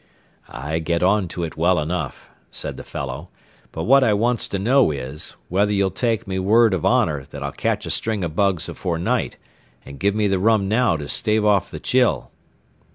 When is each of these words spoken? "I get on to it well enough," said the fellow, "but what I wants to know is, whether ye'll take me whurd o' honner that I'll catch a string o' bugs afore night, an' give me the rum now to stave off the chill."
"I 0.49 0.79
get 0.79 1.03
on 1.03 1.27
to 1.27 1.43
it 1.43 1.55
well 1.57 1.77
enough," 1.79 2.31
said 2.49 2.75
the 2.75 2.83
fellow, 2.83 3.29
"but 3.71 3.83
what 3.83 4.03
I 4.03 4.13
wants 4.13 4.47
to 4.47 4.57
know 4.57 4.89
is, 4.89 5.35
whether 5.47 5.71
ye'll 5.71 5.91
take 5.91 6.25
me 6.25 6.39
whurd 6.39 6.73
o' 6.73 6.79
honner 6.81 7.25
that 7.25 7.43
I'll 7.43 7.51
catch 7.51 7.85
a 7.85 7.91
string 7.91 8.23
o' 8.23 8.27
bugs 8.27 8.67
afore 8.67 8.97
night, 8.97 9.37
an' 9.85 9.97
give 9.97 10.15
me 10.15 10.27
the 10.27 10.39
rum 10.39 10.67
now 10.67 10.97
to 10.97 11.07
stave 11.07 11.45
off 11.45 11.69
the 11.69 11.79
chill." 11.79 12.31